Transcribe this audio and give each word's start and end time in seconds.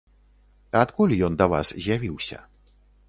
Адкуль 0.79 1.13
ён 1.27 1.37
да 1.41 1.45
вас 1.53 1.67
з'явіўся? 1.83 2.39